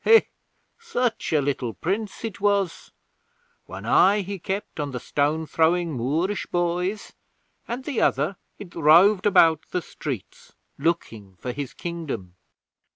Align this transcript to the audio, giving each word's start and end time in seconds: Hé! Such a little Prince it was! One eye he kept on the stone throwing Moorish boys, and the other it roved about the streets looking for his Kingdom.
Hé! 0.03 0.25
Such 0.79 1.31
a 1.31 1.41
little 1.43 1.75
Prince 1.75 2.25
it 2.25 2.41
was! 2.41 2.89
One 3.67 3.85
eye 3.85 4.21
he 4.21 4.39
kept 4.39 4.79
on 4.79 4.93
the 4.93 4.99
stone 4.99 5.45
throwing 5.45 5.93
Moorish 5.93 6.47
boys, 6.47 7.13
and 7.67 7.85
the 7.85 8.01
other 8.01 8.37
it 8.57 8.73
roved 8.73 9.27
about 9.27 9.61
the 9.69 9.81
streets 9.83 10.53
looking 10.79 11.35
for 11.35 11.51
his 11.51 11.75
Kingdom. 11.75 12.33